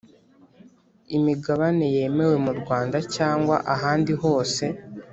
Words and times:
imigabane 1.17 1.85
yemewe 1.95 2.35
mu 2.45 2.53
Rwanda 2.59 2.97
cyangwa 3.15 3.55
ahandi 3.75 4.13
hose 4.21 4.63